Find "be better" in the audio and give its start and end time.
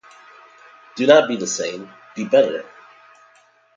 2.15-2.65